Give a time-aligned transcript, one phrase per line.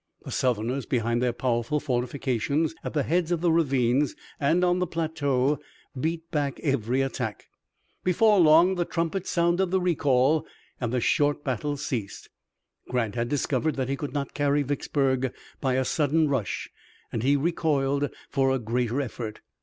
[0.25, 4.87] The Southerners, behind their powerful fortifications at the heads of the ravines and on the
[4.87, 5.59] plateau,
[5.95, 7.45] beat back every attack.
[8.03, 10.43] Before long the trumpets sounded the recall
[10.79, 12.29] and the short battle ceased.
[12.89, 16.71] Grant had discovered that he could not carry Vicksburg by a sudden rush
[17.11, 19.41] and he recoiled for a greater effort.